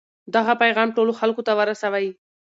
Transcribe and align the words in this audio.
دغه 0.35 0.53
پیغام 0.61 0.89
ټولو 0.97 1.11
خلکو 1.19 1.41
ته 1.47 1.53
ورسوئ. 1.59 2.07